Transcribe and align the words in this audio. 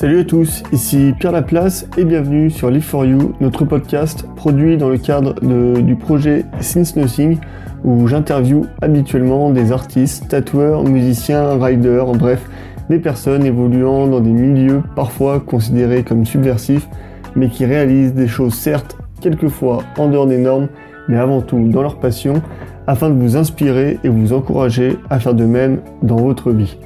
Salut 0.00 0.20
à 0.20 0.24
tous, 0.24 0.62
ici 0.72 1.12
Pierre 1.18 1.32
Laplace 1.32 1.86
et 1.98 2.04
bienvenue 2.04 2.48
sur 2.48 2.70
Live 2.70 2.84
for 2.84 3.04
You, 3.04 3.34
notre 3.42 3.66
podcast 3.66 4.24
produit 4.34 4.78
dans 4.78 4.88
le 4.88 4.96
cadre 4.96 5.34
du 5.82 5.94
projet 5.94 6.46
Since 6.58 6.96
Nothing 6.96 7.36
où 7.84 8.08
j'interviewe 8.08 8.62
habituellement 8.80 9.50
des 9.50 9.72
artistes, 9.72 10.26
tatoueurs, 10.28 10.84
musiciens, 10.84 11.62
riders, 11.62 12.06
bref, 12.14 12.40
des 12.88 12.98
personnes 12.98 13.44
évoluant 13.44 14.06
dans 14.06 14.20
des 14.20 14.30
milieux 14.30 14.82
parfois 14.96 15.38
considérés 15.38 16.02
comme 16.02 16.24
subversifs 16.24 16.88
mais 17.36 17.50
qui 17.50 17.66
réalisent 17.66 18.14
des 18.14 18.26
choses 18.26 18.54
certes 18.54 18.96
quelquefois 19.20 19.82
en 19.98 20.08
dehors 20.08 20.26
des 20.26 20.38
normes 20.38 20.68
mais 21.08 21.18
avant 21.18 21.42
tout 21.42 21.68
dans 21.68 21.82
leur 21.82 21.98
passion 21.98 22.40
afin 22.86 23.10
de 23.10 23.14
vous 23.14 23.36
inspirer 23.36 23.98
et 24.04 24.08
vous 24.08 24.32
encourager 24.32 24.96
à 25.10 25.20
faire 25.20 25.34
de 25.34 25.44
même 25.44 25.78
dans 26.02 26.16
votre 26.16 26.50
vie. 26.50 26.76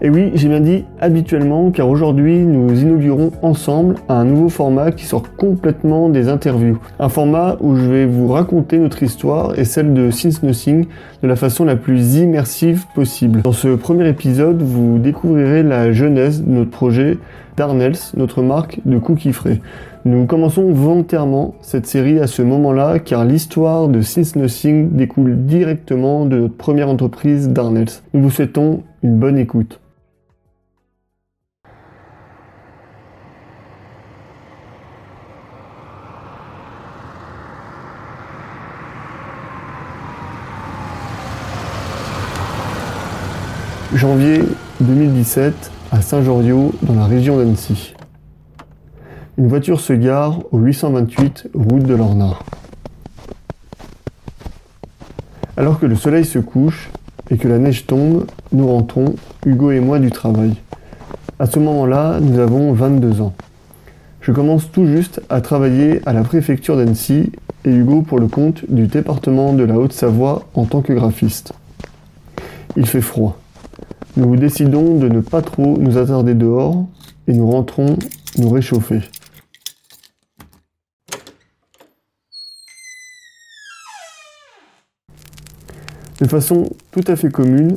Et 0.00 0.10
oui, 0.10 0.30
j'ai 0.34 0.48
bien 0.48 0.60
dit 0.60 0.84
habituellement 1.00 1.72
car 1.72 1.88
aujourd'hui 1.88 2.38
nous 2.38 2.80
inaugurons 2.80 3.32
ensemble 3.42 3.96
un 4.08 4.24
nouveau 4.24 4.48
format 4.48 4.92
qui 4.92 5.04
sort 5.04 5.24
complètement 5.36 6.08
des 6.08 6.28
interviews. 6.28 6.78
Un 7.00 7.08
format 7.08 7.56
où 7.60 7.74
je 7.74 7.90
vais 7.90 8.06
vous 8.06 8.28
raconter 8.28 8.78
notre 8.78 9.02
histoire 9.02 9.58
et 9.58 9.64
celle 9.64 9.94
de 9.94 10.10
Since 10.10 10.44
Nothing 10.44 10.86
de 11.22 11.28
la 11.28 11.34
façon 11.34 11.64
la 11.64 11.74
plus 11.74 12.16
immersive 12.16 12.84
possible. 12.94 13.42
Dans 13.42 13.52
ce 13.52 13.68
premier 13.68 14.08
épisode, 14.08 14.62
vous 14.62 14.98
découvrirez 14.98 15.64
la 15.64 15.90
jeunesse 15.90 16.44
de 16.44 16.50
notre 16.50 16.70
projet 16.70 17.18
Darnels, 17.58 17.98
notre 18.16 18.40
marque 18.40 18.78
de 18.84 19.00
cookies 19.00 19.32
frais. 19.32 19.60
Nous 20.04 20.26
commençons 20.26 20.72
volontairement 20.72 21.56
cette 21.60 21.86
série 21.88 22.20
à 22.20 22.28
ce 22.28 22.40
moment-là 22.40 23.00
car 23.00 23.24
l'histoire 23.24 23.88
de 23.88 24.00
Since 24.00 24.36
Nothing 24.36 24.90
découle 24.92 25.44
directement 25.44 26.24
de 26.24 26.38
notre 26.38 26.56
première 26.56 26.88
entreprise 26.88 27.48
Darnels. 27.48 27.88
Nous 28.14 28.22
vous 28.22 28.30
souhaitons 28.30 28.84
une 29.02 29.18
bonne 29.18 29.36
écoute. 29.36 29.80
Janvier 43.94 44.42
2017 44.80 45.72
à 45.90 46.02
Saint-Joriot 46.02 46.74
dans 46.82 46.94
la 46.94 47.06
région 47.06 47.38
d'Annecy. 47.38 47.94
Une 49.38 49.48
voiture 49.48 49.80
se 49.80 49.92
gare 49.92 50.40
au 50.52 50.58
828 50.58 51.48
route 51.54 51.82
de 51.84 51.94
l'Ornard. 51.94 52.44
Alors 55.56 55.80
que 55.80 55.86
le 55.86 55.96
soleil 55.96 56.24
se 56.24 56.38
couche 56.38 56.90
et 57.30 57.36
que 57.36 57.48
la 57.48 57.58
neige 57.58 57.86
tombe, 57.86 58.26
nous 58.52 58.66
rentrons, 58.68 59.14
Hugo 59.46 59.70
et 59.70 59.80
moi, 59.80 59.98
du 59.98 60.10
travail. 60.10 60.54
À 61.38 61.46
ce 61.46 61.58
moment-là, 61.58 62.18
nous 62.20 62.38
avons 62.38 62.72
22 62.72 63.20
ans. 63.20 63.34
Je 64.20 64.32
commence 64.32 64.70
tout 64.70 64.86
juste 64.86 65.22
à 65.30 65.40
travailler 65.40 66.00
à 66.04 66.12
la 66.12 66.22
préfecture 66.22 66.76
d'Annecy 66.76 67.32
et 67.64 67.70
Hugo 67.70 68.02
pour 68.02 68.18
le 68.18 68.28
compte 68.28 68.70
du 68.70 68.88
département 68.88 69.52
de 69.54 69.64
la 69.64 69.78
Haute-Savoie 69.78 70.48
en 70.54 70.64
tant 70.64 70.82
que 70.82 70.92
graphiste. 70.92 71.54
Il 72.76 72.86
fait 72.86 73.00
froid. 73.00 73.38
Nous 74.18 74.34
décidons 74.34 74.96
de 74.98 75.08
ne 75.08 75.20
pas 75.20 75.42
trop 75.42 75.78
nous 75.78 75.96
attarder 75.96 76.34
dehors 76.34 76.88
et 77.28 77.32
nous 77.32 77.48
rentrons 77.48 77.96
nous 78.36 78.50
réchauffer. 78.50 78.98
De 86.20 86.26
façon 86.26 86.68
tout 86.90 87.04
à 87.06 87.14
fait 87.14 87.30
commune, 87.30 87.76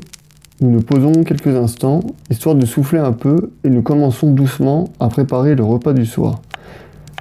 nous 0.62 0.72
nous 0.72 0.81
posons 0.81 1.12
quelques 1.23 1.56
instants, 1.56 2.00
histoire 2.31 2.56
de 2.56 2.66
souffler 2.66 2.97
un 2.97 3.12
peu, 3.12 3.52
et 3.64 3.69
nous 3.69 3.84
commençons 3.84 4.31
doucement 4.31 4.89
à 5.00 5.09
préparer 5.09 5.53
le 5.53 5.64
repas 5.64 5.94
du 5.94 6.08
soir. 6.08 6.42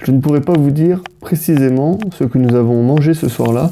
Je 0.01 0.11
ne 0.11 0.19
pourrais 0.19 0.41
pas 0.41 0.53
vous 0.53 0.71
dire 0.71 1.03
précisément 1.19 1.99
ce 2.17 2.23
que 2.23 2.39
nous 2.39 2.55
avons 2.55 2.81
mangé 2.81 3.13
ce 3.13 3.29
soir-là, 3.29 3.69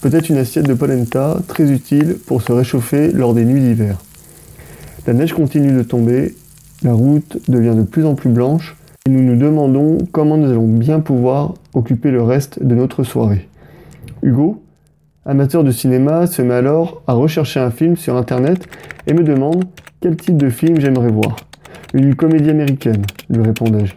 peut-être 0.00 0.28
une 0.28 0.38
assiette 0.38 0.68
de 0.68 0.74
polenta 0.74 1.38
très 1.48 1.72
utile 1.72 2.18
pour 2.24 2.40
se 2.40 2.52
réchauffer 2.52 3.10
lors 3.10 3.34
des 3.34 3.44
nuits 3.44 3.62
d'hiver. 3.62 3.98
La 5.04 5.14
neige 5.14 5.32
continue 5.32 5.72
de 5.72 5.82
tomber, 5.82 6.36
la 6.84 6.92
route 6.92 7.38
devient 7.48 7.74
de 7.76 7.82
plus 7.82 8.06
en 8.06 8.14
plus 8.14 8.30
blanche 8.30 8.76
et 9.04 9.10
nous 9.10 9.20
nous 9.20 9.36
demandons 9.36 9.98
comment 10.12 10.36
nous 10.36 10.48
allons 10.48 10.68
bien 10.68 11.00
pouvoir 11.00 11.54
occuper 11.74 12.12
le 12.12 12.22
reste 12.22 12.62
de 12.62 12.76
notre 12.76 13.02
soirée. 13.02 13.48
Hugo, 14.22 14.62
amateur 15.26 15.64
de 15.64 15.72
cinéma, 15.72 16.28
se 16.28 16.40
met 16.40 16.54
alors 16.54 17.02
à 17.08 17.14
rechercher 17.14 17.58
un 17.58 17.72
film 17.72 17.96
sur 17.96 18.16
internet 18.16 18.68
et 19.08 19.12
me 19.12 19.24
demande 19.24 19.64
quel 20.00 20.14
type 20.14 20.36
de 20.36 20.48
film 20.48 20.78
j'aimerais 20.78 21.10
voir. 21.10 21.34
Une 21.94 22.14
comédie 22.14 22.50
américaine, 22.50 23.02
lui 23.28 23.42
répondais-je. 23.42 23.94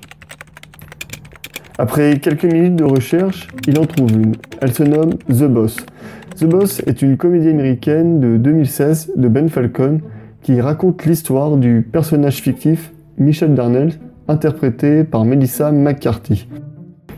Après 1.77 2.17
quelques 2.17 2.45
minutes 2.45 2.77
de 2.77 2.83
recherche, 2.83 3.47
il 3.67 3.77
en 3.77 3.85
trouve 3.85 4.11
une. 4.11 4.35
Elle 4.59 4.73
se 4.73 4.81
nomme 4.81 5.13
The 5.29 5.44
Boss. 5.44 5.77
The 6.38 6.45
Boss 6.45 6.81
est 6.88 7.03
une 7.03 7.15
comédie 7.15 7.49
américaine 7.49 8.19
de 8.19 8.38
2016 8.38 9.11
de 9.15 9.27
Ben 9.27 9.49
Falcon 9.49 9.99
qui 10.45 10.61
raconte 10.61 11.06
l'histoire 11.06 11.57
du 11.57 11.81
personnage 11.81 12.39
fictif 12.39 12.94
Michel 13.17 13.56
Darnell, 13.56 13.94
interprété 14.28 15.03
par 15.03 15.25
Melissa 15.25 15.72
McCarthy. 15.72 16.47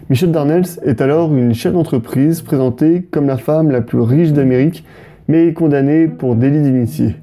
Michel 0.09 0.31
Darnell 0.31 0.63
est 0.85 1.01
alors 1.01 1.35
une 1.35 1.53
chef 1.53 1.73
d'entreprise 1.73 2.41
présentée 2.41 3.05
comme 3.11 3.27
la 3.27 3.35
femme 3.35 3.69
la 3.69 3.81
plus 3.81 3.99
riche 3.99 4.31
d'Amérique, 4.31 4.85
mais 5.27 5.51
condamnée 5.51 6.07
pour 6.07 6.37
délit 6.37 6.61
d'initié. 6.61 7.17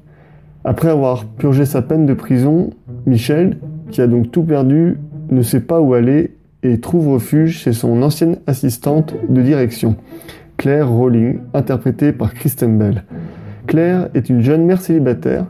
Après 0.63 0.89
avoir 0.89 1.25
purgé 1.25 1.65
sa 1.65 1.81
peine 1.81 2.05
de 2.05 2.13
prison, 2.13 2.69
Michel, 3.07 3.57
qui 3.89 3.99
a 3.99 4.05
donc 4.05 4.29
tout 4.29 4.43
perdu, 4.43 4.99
ne 5.31 5.41
sait 5.41 5.61
pas 5.61 5.81
où 5.81 5.95
aller 5.95 6.35
et 6.61 6.79
trouve 6.79 7.13
refuge 7.13 7.57
chez 7.57 7.73
son 7.73 8.03
ancienne 8.03 8.37
assistante 8.45 9.15
de 9.27 9.41
direction, 9.41 9.95
Claire 10.57 10.87
Rowling, 10.87 11.39
interprétée 11.55 12.11
par 12.11 12.35
Kristen 12.35 12.77
Bell. 12.77 13.05
Claire 13.65 14.09
est 14.13 14.29
une 14.29 14.41
jeune 14.41 14.65
mère 14.65 14.81
célibataire 14.81 15.47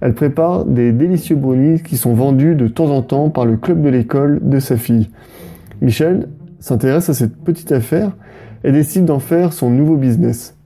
elle 0.00 0.14
prépare 0.14 0.64
des 0.64 0.92
délicieux 0.92 1.36
brownies 1.36 1.82
qui 1.82 1.96
sont 1.96 2.14
vendus 2.14 2.54
de 2.54 2.68
temps 2.68 2.90
en 2.90 3.02
temps 3.02 3.30
par 3.30 3.46
le 3.46 3.56
club 3.56 3.82
de 3.82 3.88
l'école 3.88 4.40
de 4.42 4.60
sa 4.60 4.76
fille. 4.76 5.10
Michel 5.80 6.28
s'intéresse 6.60 7.08
à 7.08 7.14
cette 7.14 7.36
petite 7.36 7.72
affaire 7.72 8.12
et 8.64 8.72
décide 8.72 9.04
d'en 9.04 9.18
faire 9.18 9.52
son 9.52 9.70
nouveau 9.70 9.96
business. 9.96 10.56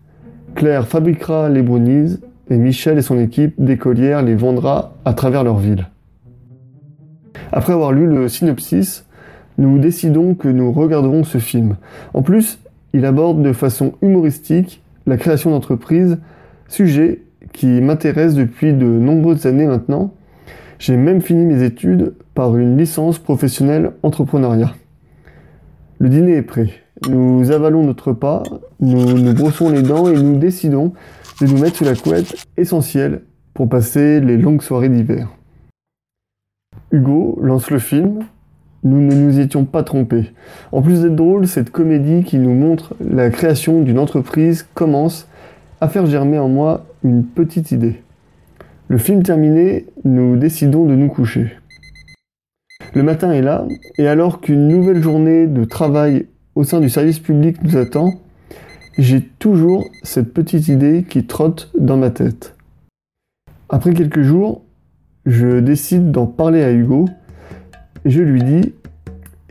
Claire 0.55 0.87
fabriquera 0.87 1.49
les 1.49 1.63
brownies 1.63 2.19
et 2.51 2.57
Michel 2.57 2.99
et 2.99 3.03
son 3.03 3.19
équipe 3.19 3.55
d'écolières 3.59 4.23
les 4.23 4.35
vendra 4.35 4.95
à 5.05 5.15
travers 5.15 5.45
leur 5.45 5.59
ville. 5.59 5.89
Après 7.53 7.73
avoir 7.73 7.93
lu 7.93 8.07
le 8.07 8.29
synopsis, 8.29 9.07
nous 9.59 9.79
décidons 9.79 10.35
que 10.35 10.49
nous 10.49 10.73
regarderons 10.73 11.25
ce 11.25 11.39
film. 11.39 11.77
En 12.15 12.23
plus, 12.23 12.59
il 12.93 13.05
aborde 13.05 13.43
de 13.43 13.53
façon 13.53 13.95
humoristique 14.03 14.83
la 15.07 15.17
création 15.17 15.51
d'entreprise, 15.51 16.19
sujet 16.69 17.23
qui 17.53 17.67
m'intéresse 17.67 18.35
depuis 18.35 18.73
de 18.73 18.87
nombreuses 18.87 19.47
années 19.47 19.67
maintenant. 19.67 20.13
J'ai 20.79 20.97
même 20.97 21.21
fini 21.21 21.45
mes 21.45 21.63
études 21.63 22.15
par 22.35 22.57
une 22.57 22.77
licence 22.77 23.19
professionnelle 23.19 23.93
entrepreneuriat. 24.03 24.73
Le 25.99 26.09
dîner 26.09 26.37
est 26.37 26.43
prêt. 26.43 26.71
Nous 27.09 27.51
avalons 27.51 27.85
notre 27.85 28.13
pas, 28.13 28.43
nous 28.81 29.19
nous 29.19 29.35
brossons 29.35 29.71
les 29.71 29.83
dents 29.83 30.09
et 30.09 30.21
nous 30.21 30.39
décidons 30.39 30.93
de 31.41 31.47
nous 31.47 31.59
mettre 31.59 31.77
sous 31.77 31.85
la 31.85 31.95
couette 31.95 32.47
essentielle 32.57 33.23
pour 33.55 33.69
passer 33.69 34.21
les 34.21 34.37
longues 34.37 34.63
soirées 34.63 34.89
d'hiver. 34.89 35.29
Hugo 36.91 37.39
lance 37.43 37.71
le 37.71 37.79
film. 37.79 38.21
Nous 38.85 39.01
ne 39.01 39.15
nous 39.15 39.39
étions 39.39 39.65
pas 39.65 39.85
trompés. 39.85 40.33
En 40.73 40.83
plus 40.83 41.03
d'être 41.03 41.15
drôle, 41.15 41.47
cette 41.47 41.71
comédie 41.71 42.25
qui 42.25 42.39
nous 42.39 42.53
montre 42.53 42.95
la 43.01 43.31
création 43.31 43.81
d'une 43.83 44.01
entreprise 44.01 44.67
commence 44.75 45.29
à 45.81 45.89
faire 45.89 46.07
germer 46.07 46.41
en 46.41 46.49
moi 46.49 46.85
une 47.05 47.25
petite 47.25 47.73
idée. 47.73 48.03
Le 48.89 48.99
film 48.99 49.23
terminé, 49.23 49.87
nous 50.05 50.37
décidons 50.37 50.85
de 50.85 50.95
nous 50.95 51.09
coucher. 51.09 51.53
Le 52.95 53.03
matin 53.03 53.33
est 53.33 53.43
là, 53.43 53.67
et 53.99 54.07
alors 54.07 54.41
qu'une 54.41 54.69
nouvelle 54.69 55.03
journée 55.03 55.47
de 55.47 55.65
travail 55.65 56.27
au 56.55 56.65
sein 56.65 56.81
du 56.81 56.91
service 56.91 57.19
public 57.19 57.63
nous 57.63 57.77
attend, 57.77 58.13
j'ai 58.99 59.23
toujours 59.23 59.85
cette 60.03 60.35
petite 60.35 60.69
idée 60.69 61.05
qui 61.09 61.27
trotte 61.27 61.71
dans 61.79 61.97
ma 61.97 62.11
tête. 62.11 62.55
Après 63.71 63.95
quelques 63.95 64.23
jours, 64.23 64.63
je 65.25 65.61
décide 65.61 66.11
d'en 66.11 66.27
parler 66.27 66.63
à 66.63 66.73
Hugo 66.73 67.07
et 68.05 68.11
je 68.11 68.21
lui 68.21 68.43
dis 68.43 68.75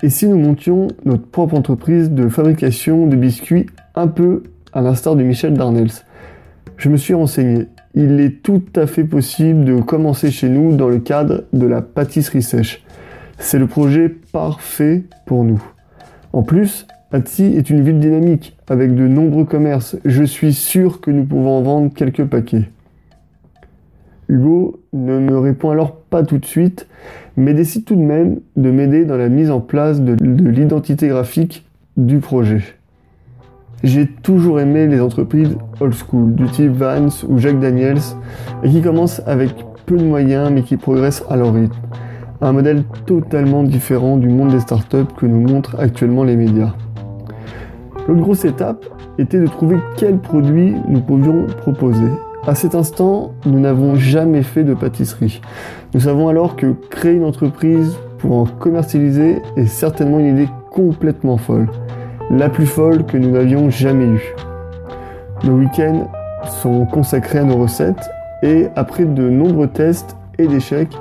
Et 0.03 0.09
si 0.09 0.27
nous 0.27 0.37
montions 0.37 0.89
notre 1.05 1.25
propre 1.25 1.55
entreprise 1.55 2.11
de 2.11 2.29
fabrication 2.29 3.07
de 3.07 3.15
biscuits 3.15 3.65
un 3.95 4.07
peu 4.07 4.43
à 4.73 4.81
l'instar 4.81 5.15
de 5.15 5.23
Michel 5.23 5.55
Darnels? 5.55 6.05
Je 6.81 6.89
me 6.89 6.97
suis 6.97 7.13
renseigné. 7.13 7.67
Il 7.93 8.19
est 8.19 8.41
tout 8.41 8.63
à 8.75 8.87
fait 8.87 9.03
possible 9.03 9.65
de 9.65 9.79
commencer 9.81 10.31
chez 10.31 10.49
nous 10.49 10.75
dans 10.75 10.89
le 10.89 10.97
cadre 10.97 11.43
de 11.53 11.67
la 11.67 11.83
pâtisserie 11.83 12.41
sèche. 12.41 12.83
C'est 13.37 13.59
le 13.59 13.67
projet 13.67 14.09
parfait 14.09 15.03
pour 15.27 15.43
nous. 15.43 15.61
En 16.33 16.41
plus, 16.41 16.87
Annecy 17.11 17.53
est 17.55 17.69
une 17.69 17.81
ville 17.83 17.99
dynamique 17.99 18.57
avec 18.67 18.95
de 18.95 19.07
nombreux 19.07 19.45
commerces. 19.45 19.95
Je 20.05 20.23
suis 20.23 20.55
sûr 20.55 21.01
que 21.01 21.11
nous 21.11 21.23
pouvons 21.23 21.59
en 21.59 21.61
vendre 21.61 21.93
quelques 21.93 22.25
paquets. 22.25 22.67
Hugo 24.27 24.81
ne 24.91 25.19
me 25.19 25.37
répond 25.37 25.69
alors 25.69 25.97
pas 25.97 26.23
tout 26.23 26.39
de 26.39 26.45
suite, 26.45 26.87
mais 27.37 27.53
décide 27.53 27.85
tout 27.85 27.95
de 27.95 28.01
même 28.01 28.39
de 28.55 28.71
m'aider 28.71 29.05
dans 29.05 29.17
la 29.17 29.29
mise 29.29 29.51
en 29.51 29.59
place 29.59 30.01
de, 30.01 30.13
l'identité 30.13 31.09
graphique 31.09 31.63
du 31.95 32.17
projet. 32.17 32.63
J'ai 33.83 34.05
toujours 34.05 34.59
aimé 34.59 34.85
les 34.85 35.01
entreprises 35.01 35.57
old 35.79 35.95
school, 35.95 36.35
du 36.35 36.45
type 36.45 36.71
Vance 36.71 37.25
ou 37.27 37.39
Jack 37.39 37.59
Daniels, 37.59 37.97
et 38.63 38.69
qui 38.69 38.81
commencent 38.81 39.21
avec 39.25 39.55
peu 39.87 39.97
de 39.97 40.03
moyens 40.03 40.51
mais 40.51 40.61
qui 40.61 40.77
progressent 40.77 41.23
à 41.29 41.35
leur 41.35 41.53
rythme. 41.53 41.75
Un 42.41 42.53
modèle 42.53 42.83
totalement 43.05 43.63
différent 43.63 44.17
du 44.17 44.29
monde 44.29 44.51
des 44.51 44.59
startups 44.59 45.11
que 45.17 45.25
nous 45.25 45.41
montrent 45.41 45.79
actuellement 45.79 46.23
les 46.23 46.35
médias. 46.35 46.73
L'autre 48.07 48.21
grosse 48.21 48.45
étape 48.45 48.85
était 49.17 49.39
de 49.39 49.47
trouver 49.47 49.77
quel 49.97 50.19
produit 50.19 50.75
nous 50.87 51.01
pouvions 51.01 51.47
proposer. 51.61 52.09
À 52.45 52.55
cet 52.55 52.75
instant, 52.75 53.33
nous 53.45 53.59
n'avons 53.59 53.95
jamais 53.95 54.43
fait 54.43 54.63
de 54.63 54.73
pâtisserie. 54.73 55.41
Nous 55.93 56.01
savons 56.01 56.27
alors 56.27 56.55
que 56.55 56.73
créer 56.89 57.13
une 57.13 57.23
entreprise 57.23 57.95
pour 58.19 58.33
en 58.33 58.45
commercialiser 58.45 59.41
est 59.55 59.67
certainement 59.67 60.19
une 60.19 60.37
idée 60.37 60.49
complètement 60.71 61.37
folle. 61.37 61.67
La 62.33 62.47
plus 62.47 62.65
folle 62.65 63.05
que 63.05 63.17
nous 63.17 63.31
n'avions 63.31 63.69
jamais 63.69 64.05
eue. 64.05 64.33
Nos 65.43 65.57
week-ends 65.57 66.09
sont 66.61 66.85
consacrés 66.85 67.39
à 67.39 67.43
nos 67.43 67.57
recettes 67.57 68.09
et 68.41 68.67
après 68.77 69.03
de 69.03 69.29
nombreux 69.29 69.67
tests 69.67 70.15
et 70.37 70.47
d'échecs 70.47 70.95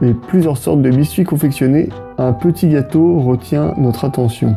et 0.00 0.14
plusieurs 0.14 0.56
sortes 0.56 0.80
de 0.80 0.88
biscuits 0.88 1.24
confectionnés, 1.24 1.90
un 2.16 2.32
petit 2.32 2.70
gâteau 2.70 3.18
retient 3.20 3.74
notre 3.76 4.06
attention. 4.06 4.56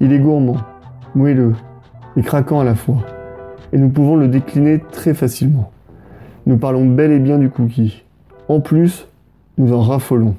Il 0.00 0.12
est 0.12 0.18
gourmand, 0.18 0.56
moelleux 1.14 1.54
et 2.16 2.22
craquant 2.22 2.58
à 2.58 2.64
la 2.64 2.74
fois 2.74 2.98
et 3.72 3.78
nous 3.78 3.88
pouvons 3.88 4.16
le 4.16 4.26
décliner 4.26 4.80
très 4.90 5.14
facilement. 5.14 5.70
Nous 6.46 6.56
parlons 6.56 6.84
bel 6.86 7.12
et 7.12 7.20
bien 7.20 7.38
du 7.38 7.50
cookie. 7.50 8.02
En 8.48 8.58
plus, 8.58 9.06
nous 9.58 9.72
en 9.72 9.80
raffolons. 9.80 10.34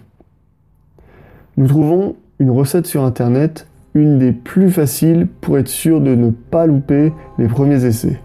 Nous 1.55 1.67
trouvons 1.67 2.17
une 2.39 2.51
recette 2.51 2.87
sur 2.87 3.03
internet, 3.05 3.67
des 4.05 4.31
plus 4.31 4.69
faciles 4.69 5.27
pour 5.41 5.57
être 5.57 5.67
sûr 5.67 6.01
de 6.01 6.15
ne 6.15 6.29
pas 6.29 6.65
louper 6.65 7.11
les 7.37 7.47
premiers 7.47 7.83
essais. 7.85 8.19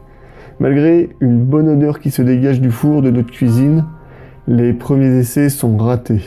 Malgré 0.60 1.10
une 1.20 1.44
bonne 1.44 1.68
odeur 1.68 2.00
qui 2.00 2.10
se 2.10 2.22
dégage 2.22 2.60
du 2.60 2.70
four 2.70 3.02
de 3.02 3.10
notre 3.10 3.30
cuisine, 3.30 3.84
les 4.46 4.72
premiers 4.72 5.18
essais 5.18 5.48
sont 5.48 5.76
ratés. 5.76 6.22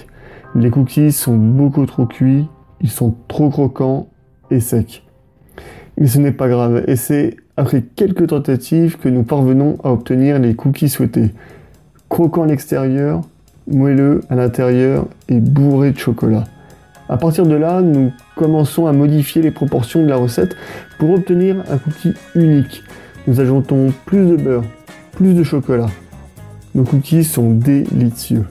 Les 0.55 0.69
cookies 0.69 1.11
sont 1.11 1.37
beaucoup 1.37 1.85
trop 1.85 2.05
cuits, 2.05 2.47
ils 2.81 2.89
sont 2.89 3.15
trop 3.27 3.49
croquants 3.49 4.07
et 4.51 4.59
secs. 4.59 5.03
Mais 5.97 6.07
ce 6.07 6.19
n'est 6.19 6.31
pas 6.31 6.49
grave, 6.49 6.83
et 6.87 6.95
c'est 6.95 7.37
après 7.57 7.81
quelques 7.81 8.27
tentatives 8.27 8.97
que 8.97 9.09
nous 9.09 9.23
parvenons 9.23 9.77
à 9.83 9.91
obtenir 9.91 10.39
les 10.39 10.55
cookies 10.55 10.89
souhaités. 10.89 11.31
Croquant 12.09 12.43
à 12.43 12.47
l'extérieur, 12.47 13.21
moelleux 13.67 14.21
à 14.29 14.35
l'intérieur 14.35 15.07
et 15.29 15.39
bourré 15.39 15.91
de 15.91 15.97
chocolat. 15.97 16.43
À 17.07 17.17
partir 17.17 17.45
de 17.45 17.55
là, 17.55 17.81
nous 17.81 18.11
commençons 18.35 18.87
à 18.87 18.91
modifier 18.91 19.41
les 19.41 19.51
proportions 19.51 20.03
de 20.03 20.09
la 20.09 20.15
recette 20.15 20.55
pour 20.97 21.11
obtenir 21.11 21.57
un 21.69 21.77
cookie 21.77 22.13
unique. 22.33 22.83
Nous 23.27 23.39
ajoutons 23.39 23.93
plus 24.05 24.25
de 24.25 24.35
beurre, 24.35 24.63
plus 25.11 25.33
de 25.33 25.43
chocolat. 25.43 25.89
Nos 26.73 26.83
cookies 26.83 27.23
sont 27.23 27.51
délicieux. 27.51 28.45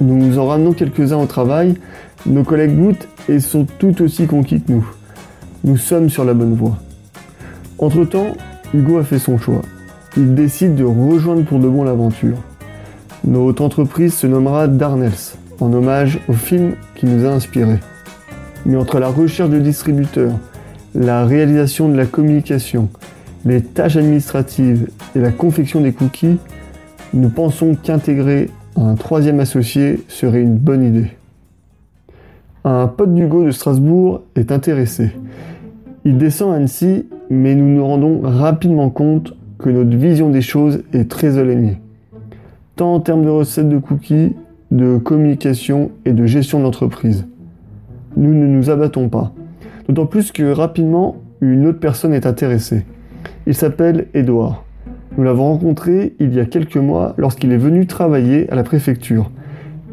Nous 0.00 0.38
en 0.38 0.46
ramenons 0.46 0.72
quelques-uns 0.72 1.18
au 1.18 1.26
travail, 1.26 1.74
nos 2.26 2.44
collègues 2.44 2.76
goûtent 2.76 3.08
et 3.28 3.40
sont 3.40 3.66
tout 3.78 4.02
aussi 4.02 4.26
conquis 4.26 4.60
que 4.60 4.72
nous. 4.72 4.88
Nous 5.64 5.76
sommes 5.76 6.10
sur 6.10 6.24
la 6.24 6.34
bonne 6.34 6.54
voie. 6.54 6.78
Entre-temps, 7.78 8.32
Hugo 8.72 8.98
a 8.98 9.04
fait 9.04 9.18
son 9.18 9.38
choix. 9.38 9.62
Il 10.16 10.34
décide 10.34 10.76
de 10.76 10.84
rejoindre 10.84 11.44
pour 11.44 11.58
de 11.58 11.68
bon 11.68 11.82
l'aventure. 11.82 12.38
Notre 13.24 13.64
entreprise 13.64 14.14
se 14.14 14.26
nommera 14.26 14.68
Darnels, 14.68 15.36
en 15.60 15.72
hommage 15.72 16.20
au 16.28 16.32
film 16.32 16.74
qui 17.02 17.08
nous 17.08 17.26
a 17.26 17.30
inspirés. 17.30 17.80
Mais 18.64 18.76
entre 18.76 19.00
la 19.00 19.08
recherche 19.08 19.50
de 19.50 19.58
distributeurs, 19.58 20.38
la 20.94 21.26
réalisation 21.26 21.88
de 21.88 21.96
la 21.96 22.06
communication, 22.06 22.90
les 23.44 23.60
tâches 23.60 23.96
administratives 23.96 24.88
et 25.16 25.18
la 25.18 25.32
confection 25.32 25.80
des 25.80 25.92
cookies, 25.92 26.38
nous 27.12 27.28
pensons 27.28 27.74
qu'intégrer 27.74 28.50
un 28.76 28.94
troisième 28.94 29.40
associé 29.40 30.04
serait 30.06 30.42
une 30.42 30.54
bonne 30.54 30.84
idée. 30.84 31.10
Un 32.62 32.86
pote 32.86 33.12
d'Hugo 33.12 33.46
de 33.46 33.50
Strasbourg 33.50 34.20
est 34.36 34.52
intéressé. 34.52 35.10
Il 36.04 36.18
descend 36.18 36.52
à 36.52 36.56
Annecy, 36.58 37.06
mais 37.30 37.56
nous 37.56 37.66
nous 37.66 37.84
rendons 37.84 38.20
rapidement 38.22 38.90
compte 38.90 39.34
que 39.58 39.70
notre 39.70 39.96
vision 39.96 40.30
des 40.30 40.40
choses 40.40 40.84
est 40.92 41.10
très 41.10 41.36
éloignée. 41.36 41.80
Tant 42.76 42.94
en 42.94 43.00
termes 43.00 43.24
de 43.24 43.28
recettes 43.28 43.68
de 43.68 43.78
cookies, 43.78 44.36
de 44.72 44.96
communication 44.96 45.90
et 46.06 46.12
de 46.12 46.24
gestion 46.24 46.60
d'entreprise. 46.60 47.26
Nous 48.16 48.32
ne 48.32 48.46
nous 48.46 48.70
abattons 48.70 49.10
pas. 49.10 49.32
D'autant 49.86 50.06
plus 50.06 50.32
que 50.32 50.50
rapidement, 50.50 51.16
une 51.42 51.66
autre 51.66 51.78
personne 51.78 52.14
est 52.14 52.24
intéressée. 52.24 52.86
Il 53.46 53.54
s'appelle 53.54 54.06
Edouard. 54.14 54.64
Nous 55.18 55.24
l'avons 55.24 55.52
rencontré 55.52 56.14
il 56.20 56.32
y 56.34 56.40
a 56.40 56.46
quelques 56.46 56.78
mois 56.78 57.12
lorsqu'il 57.18 57.52
est 57.52 57.58
venu 57.58 57.86
travailler 57.86 58.50
à 58.50 58.54
la 58.54 58.62
préfecture. 58.62 59.30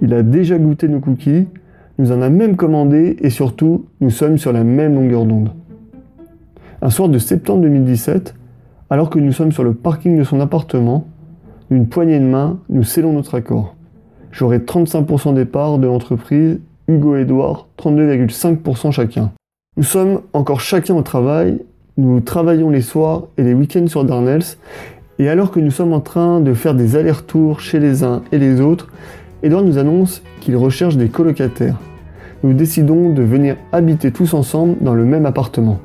Il 0.01 0.13
a 0.13 0.23
déjà 0.23 0.57
goûté 0.57 0.87
nos 0.87 1.01
cookies, 1.01 1.47
nous 1.97 2.13
en 2.13 2.21
a 2.21 2.29
même 2.29 2.55
commandé 2.55 3.17
et 3.19 3.29
surtout, 3.29 3.87
nous 3.99 4.09
sommes 4.09 4.37
sur 4.37 4.53
la 4.53 4.63
même 4.63 4.95
longueur 4.95 5.25
d'onde. 5.25 5.51
Un 6.81 6.89
soir 6.89 7.09
de 7.09 7.17
septembre 7.17 7.63
2017, 7.63 8.33
alors 8.89 9.09
que 9.09 9.19
nous 9.19 9.33
sommes 9.33 9.51
sur 9.51 9.65
le 9.65 9.73
parking 9.73 10.17
de 10.17 10.23
son 10.23 10.39
appartement, 10.39 11.05
d'une 11.69 11.89
poignée 11.89 12.19
de 12.19 12.25
main, 12.25 12.61
nous 12.69 12.83
scellons 12.83 13.11
notre 13.11 13.35
accord. 13.35 13.75
J'aurai 14.31 14.59
35% 14.59 15.33
des 15.33 15.45
parts 15.45 15.79
de 15.79 15.87
l'entreprise, 15.87 16.59
Hugo 16.87 17.15
et 17.15 17.21
Edouard 17.21 17.67
32,5% 17.79 18.91
chacun. 18.91 19.31
Nous 19.77 19.83
sommes 19.83 20.21
encore 20.33 20.61
chacun 20.61 20.95
au 20.95 21.01
travail, 21.01 21.59
nous 21.97 22.19
travaillons 22.19 22.69
les 22.69 22.81
soirs 22.81 23.23
et 23.37 23.43
les 23.43 23.53
week-ends 23.53 23.87
sur 23.87 24.03
Darnels, 24.03 24.43
et 25.17 25.29
alors 25.29 25.51
que 25.51 25.59
nous 25.59 25.71
sommes 25.71 25.93
en 25.93 25.99
train 25.99 26.39
de 26.41 26.53
faire 26.53 26.75
des 26.75 26.95
allers-retours 26.95 27.59
chez 27.59 27.79
les 27.79 28.03
uns 28.03 28.21
et 28.31 28.37
les 28.37 28.61
autres, 28.61 28.87
Edouard 29.41 29.63
nous 29.63 29.77
annonce 29.77 30.21
qu'il 30.41 30.55
recherche 30.55 30.95
des 30.95 31.09
colocataires. 31.09 31.77
Nous 32.43 32.53
décidons 32.53 33.09
de 33.09 33.21
venir 33.21 33.57
habiter 33.71 34.11
tous 34.11 34.33
ensemble 34.33 34.75
dans 34.79 34.93
le 34.93 35.05
même 35.05 35.25
appartement. 35.25 35.79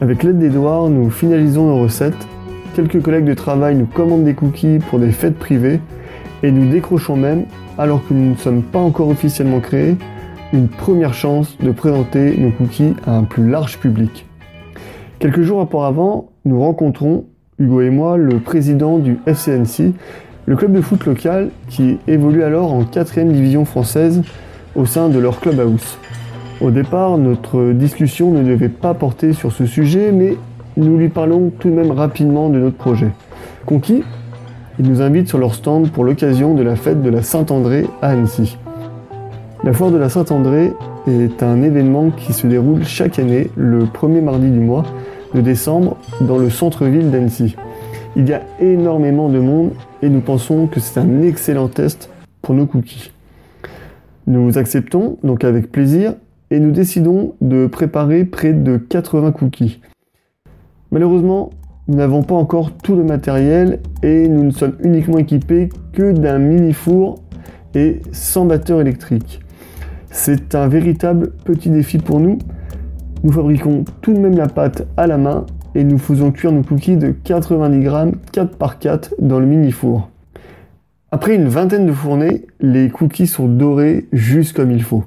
Avec 0.00 0.22
l'aide 0.22 0.38
d'Edouard, 0.38 0.88
nous 0.88 1.10
finalisons 1.10 1.66
nos 1.66 1.82
recettes. 1.82 2.26
Quelques 2.74 3.02
collègues 3.02 3.24
de 3.24 3.34
travail 3.34 3.76
nous 3.76 3.86
commandent 3.86 4.24
des 4.24 4.34
cookies 4.34 4.78
pour 4.88 4.98
des 4.98 5.12
fêtes 5.12 5.38
privées 5.38 5.80
et 6.42 6.50
nous 6.50 6.70
décrochons 6.70 7.16
même, 7.16 7.44
alors 7.78 8.06
que 8.06 8.14
nous 8.14 8.30
ne 8.30 8.36
sommes 8.36 8.62
pas 8.62 8.78
encore 8.78 9.08
officiellement 9.08 9.60
créés, 9.60 9.96
une 10.52 10.68
première 10.68 11.14
chance 11.14 11.56
de 11.58 11.70
présenter 11.70 12.36
nos 12.38 12.50
cookies 12.50 12.94
à 13.06 13.16
un 13.16 13.24
plus 13.24 13.48
large 13.48 13.78
public. 13.78 14.26
Quelques 15.18 15.42
jours 15.42 15.58
auparavant, 15.58 16.30
nous 16.44 16.60
rencontrons, 16.60 17.24
Hugo 17.58 17.80
et 17.80 17.90
moi, 17.90 18.16
le 18.16 18.38
président 18.38 18.98
du 18.98 19.18
FCNC, 19.26 19.92
le 20.46 20.56
club 20.56 20.72
de 20.72 20.80
foot 20.80 21.04
local 21.04 21.50
qui 21.68 21.98
évolue 22.06 22.42
alors 22.42 22.72
en 22.72 22.82
4ème 22.82 23.32
division 23.32 23.64
française 23.64 24.22
au 24.76 24.86
sein 24.86 25.08
de 25.08 25.18
leur 25.18 25.40
clubhouse. 25.40 25.98
Au 26.60 26.70
départ, 26.70 27.18
notre 27.18 27.72
discussion 27.72 28.30
ne 28.30 28.42
devait 28.42 28.68
pas 28.68 28.94
porter 28.94 29.32
sur 29.32 29.52
ce 29.52 29.66
sujet, 29.66 30.10
mais 30.12 30.36
nous 30.76 30.96
lui 30.96 31.08
parlons 31.08 31.50
tout 31.58 31.68
de 31.68 31.74
même 31.74 31.90
rapidement 31.90 32.48
de 32.48 32.58
notre 32.58 32.76
projet. 32.76 33.10
Conquis, 33.66 34.04
ils 34.78 34.88
nous 34.88 35.02
invitent 35.02 35.28
sur 35.28 35.38
leur 35.38 35.54
stand 35.54 35.90
pour 35.90 36.04
l'occasion 36.04 36.54
de 36.54 36.62
la 36.62 36.76
fête 36.76 37.02
de 37.02 37.10
la 37.10 37.22
Saint-André 37.22 37.86
à 38.00 38.10
Annecy. 38.10 38.56
La 39.64 39.72
foire 39.72 39.90
de 39.90 39.96
la 39.96 40.08
Saint-André 40.08 40.72
est 41.08 41.42
un 41.42 41.62
événement 41.62 42.10
qui 42.10 42.32
se 42.32 42.46
déroule 42.46 42.84
chaque 42.84 43.18
année 43.18 43.50
le 43.56 43.86
premier 43.86 44.20
mardi 44.20 44.50
du 44.50 44.60
mois 44.60 44.84
de 45.34 45.40
décembre 45.40 45.96
dans 46.20 46.38
le 46.38 46.48
centre-ville 46.48 47.10
d'Annecy. 47.10 47.56
Il 48.14 48.28
y 48.28 48.32
a 48.32 48.42
énormément 48.60 49.28
de 49.28 49.40
monde 49.40 49.72
et 50.02 50.08
nous 50.08 50.20
pensons 50.20 50.66
que 50.66 50.80
c'est 50.80 51.00
un 51.00 51.22
excellent 51.22 51.68
test 51.68 52.10
pour 52.40 52.54
nos 52.54 52.66
cookies. 52.66 53.10
Nous 54.26 54.58
acceptons 54.58 55.18
donc 55.24 55.42
avec 55.42 55.72
plaisir 55.72 56.14
et 56.50 56.60
nous 56.60 56.70
décidons 56.70 57.34
de 57.40 57.66
préparer 57.66 58.24
près 58.24 58.52
de 58.52 58.76
80 58.76 59.32
cookies. 59.32 59.80
Malheureusement, 60.90 61.50
nous 61.88 61.96
n'avons 61.96 62.22
pas 62.22 62.34
encore 62.34 62.72
tout 62.72 62.94
le 62.94 63.02
matériel 63.02 63.80
et 64.02 64.28
nous 64.28 64.44
ne 64.44 64.50
sommes 64.50 64.76
uniquement 64.80 65.18
équipés 65.18 65.70
que 65.92 66.12
d'un 66.12 66.38
mini 66.38 66.74
four 66.74 67.22
et 67.74 68.02
sans 68.12 68.44
batteur 68.44 68.82
électrique. 68.82 69.40
C'est 70.10 70.54
un 70.54 70.68
véritable 70.68 71.30
petit 71.44 71.70
défi 71.70 71.96
pour 71.96 72.20
nous. 72.20 72.38
Nous 73.24 73.32
fabriquons 73.32 73.84
tout 74.02 74.12
de 74.12 74.18
même 74.18 74.36
la 74.36 74.48
pâte 74.48 74.86
à 74.98 75.06
la 75.06 75.16
main 75.16 75.46
et 75.74 75.82
nous 75.82 75.98
faisons 75.98 76.30
cuire 76.30 76.52
nos 76.52 76.62
cookies 76.62 76.96
de 76.98 77.10
90 77.10 77.80
grammes 77.80 78.12
4 78.32 78.56
par 78.56 78.78
4 78.78 79.14
dans 79.20 79.40
le 79.40 79.46
mini 79.46 79.72
four. 79.72 80.10
Après 81.10 81.34
une 81.34 81.48
vingtaine 81.48 81.86
de 81.86 81.92
fournées, 81.92 82.46
les 82.60 82.90
cookies 82.90 83.26
sont 83.26 83.48
dorés 83.48 84.08
juste 84.12 84.54
comme 84.54 84.70
il 84.70 84.82
faut, 84.82 85.04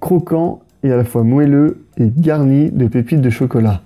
croquants 0.00 0.60
et 0.82 0.90
à 0.90 0.96
la 0.96 1.04
fois 1.04 1.22
moelleux 1.22 1.84
et 1.96 2.10
garni 2.16 2.70
de 2.72 2.88
pépites 2.88 3.20
de 3.20 3.30
chocolat. 3.30 3.82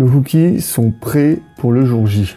Nos 0.00 0.06
cookies 0.06 0.62
sont 0.62 0.92
prêts 0.92 1.40
pour 1.58 1.72
le 1.72 1.84
jour 1.84 2.06
J. 2.06 2.34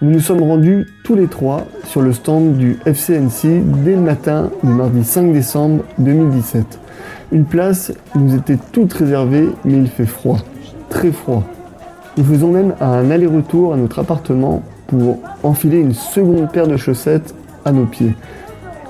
Nous 0.00 0.12
nous 0.12 0.20
sommes 0.20 0.42
rendus 0.42 0.86
tous 1.04 1.14
les 1.14 1.26
trois 1.26 1.66
sur 1.84 2.00
le 2.00 2.14
stand 2.14 2.56
du 2.56 2.78
FCNC 2.86 3.62
dès 3.84 3.94
le 3.94 4.00
matin 4.00 4.50
du 4.62 4.70
mardi 4.70 5.04
5 5.04 5.34
décembre 5.34 5.84
2017. 5.98 6.78
Une 7.32 7.44
place 7.44 7.92
nous 8.14 8.34
était 8.34 8.56
toute 8.72 8.94
réservée, 8.94 9.46
mais 9.66 9.74
il 9.74 9.88
fait 9.88 10.06
froid, 10.06 10.38
très 10.88 11.12
froid. 11.12 11.44
Nous 12.16 12.24
faisons 12.24 12.50
même 12.50 12.74
un 12.80 13.10
aller-retour 13.10 13.74
à 13.74 13.76
notre 13.76 13.98
appartement 13.98 14.62
pour 14.86 15.18
enfiler 15.42 15.80
une 15.80 15.92
seconde 15.92 16.50
paire 16.50 16.66
de 16.66 16.78
chaussettes 16.78 17.34
à 17.66 17.72
nos 17.72 17.84
pieds. 17.84 18.14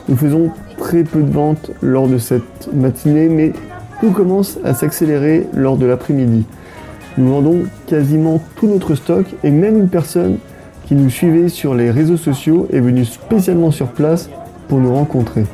Nous 0.08 0.16
faisons 0.16 0.52
très 0.78 1.02
peu 1.02 1.22
de 1.22 1.32
ventes 1.32 1.72
lors 1.82 2.06
de 2.06 2.18
cette 2.18 2.72
matinée, 2.72 3.28
mais 3.28 3.52
tout 4.00 4.12
commence 4.12 4.60
à 4.62 4.74
s'accélérer 4.74 5.48
lors 5.54 5.76
de 5.76 5.86
l'après-midi. 5.86 6.46
Nous 7.16 7.28
vendons 7.28 7.62
quasiment 7.86 8.40
tout 8.56 8.66
notre 8.66 8.96
stock 8.96 9.24
et 9.44 9.50
même 9.50 9.78
une 9.78 9.88
personne 9.88 10.38
qui 10.86 10.94
nous 10.94 11.10
suivait 11.10 11.48
sur 11.48 11.74
les 11.74 11.90
réseaux 11.90 12.16
sociaux 12.16 12.66
est 12.72 12.80
venue 12.80 13.04
spécialement 13.04 13.70
sur 13.70 13.88
place 13.88 14.28
pour 14.68 14.80
nous 14.80 14.92
rencontrer. 14.92 15.44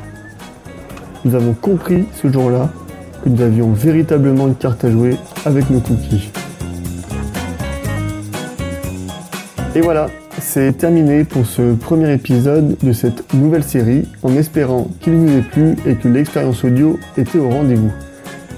Nous 1.24 1.34
avons 1.34 1.52
compris 1.52 2.06
ce 2.14 2.32
jour-là 2.32 2.70
que 3.22 3.28
nous 3.28 3.42
avions 3.42 3.72
véritablement 3.72 4.48
une 4.48 4.54
carte 4.54 4.84
à 4.84 4.90
jouer 4.90 5.16
avec 5.44 5.68
nos 5.68 5.80
cookies. 5.80 6.30
Et 9.74 9.82
voilà, 9.82 10.08
c'est 10.40 10.72
terminé 10.78 11.24
pour 11.24 11.44
ce 11.44 11.74
premier 11.74 12.12
épisode 12.14 12.76
de 12.82 12.92
cette 12.92 13.34
nouvelle 13.34 13.62
série 13.62 14.08
en 14.22 14.34
espérant 14.34 14.88
qu'il 15.00 15.12
vous 15.14 15.30
ait 15.36 15.42
plu 15.42 15.76
et 15.86 15.94
que 15.94 16.08
l'expérience 16.08 16.64
audio 16.64 16.98
était 17.18 17.38
au 17.38 17.50
rendez-vous. 17.50 17.92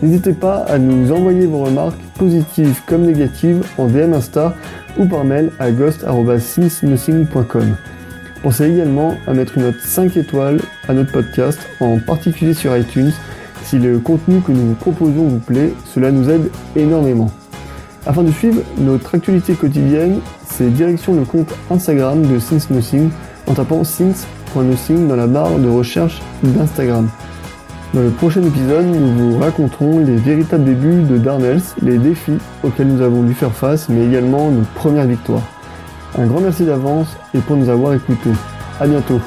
N'hésitez 0.03 0.33
pas 0.33 0.65
à 0.69 0.79
nous 0.79 1.13
envoyer 1.13 1.47
vos 1.47 1.65
remarques 1.65 2.01
positives 2.19 2.81
comme 2.87 3.03
négatives 3.03 3.65
en 3.79 3.87
DM 3.87 4.15
Insta 4.15 4.55
ou 4.99 5.07
par 5.07 5.25
mail 5.25 5.53
à 5.61 5.71
ghost.since-nothing.com. 5.71 7.77
Pensez 8.43 8.65
également 8.65 9.15
à 9.29 9.35
mettre 9.35 9.57
une 9.57 9.65
note 9.65 9.81
5 9.81 10.17
étoiles 10.17 10.61
à 10.89 10.95
notre 10.95 11.13
podcast, 11.13 11.61
en 11.79 12.01
particulier 12.01 12.53
sur 12.53 12.77
iTunes. 12.77 13.13
Si 13.63 13.79
le 13.79 14.01
contenu 14.01 14.41
que 14.41 14.51
nous 14.51 14.67
vous 14.67 14.75
proposons 14.75 15.29
vous 15.29 15.39
plaît, 15.39 15.73
cela 15.95 16.11
nous 16.11 16.29
aide 16.29 16.51
énormément. 16.75 17.31
Afin 18.05 18.25
de 18.25 18.33
suivre 18.33 18.63
notre 18.79 19.15
actualité 19.15 19.55
quotidienne, 19.55 20.19
c'est 20.45 20.71
direction 20.71 21.15
le 21.15 21.25
compte 21.25 21.55
Instagram 21.71 22.27
de 22.27 22.41
Since 22.41 22.69
Nothing 22.71 23.11
en 23.47 23.55
tapant 23.55 23.85
since.nothing 23.85 25.07
dans 25.07 25.17
la 25.17 25.29
barre 25.29 25.61
de 25.61 25.69
recherche 25.69 26.21
d'Instagram. 26.43 27.09
Dans 27.95 28.01
le 28.01 28.09
prochain 28.09 28.43
épisode, 28.43 28.87
nous 28.87 29.13
vous 29.13 29.39
raconterons 29.39 29.99
les 29.99 30.17
véritables 30.17 30.65
débuts 30.65 31.03
de 31.03 31.19
Darnells, 31.19 31.61
les 31.83 31.99
défis 31.99 32.39
auxquels 32.63 32.89
nous 32.89 33.03
avons 33.03 33.23
dû 33.23 33.35
faire 33.35 33.53
face, 33.53 33.91
mais 33.91 34.07
également 34.07 34.51
nos 34.51 34.63
premières 34.75 35.07
victoires. 35.07 35.47
Un 36.17 36.27
grand 36.27 36.41
merci 36.41 36.65
d'avance 36.65 37.15
et 37.35 37.41
pour 37.41 37.57
nous 37.57 37.69
avoir 37.69 37.93
écoutés. 37.93 38.33
A 38.81 38.87
bientôt 38.87 39.21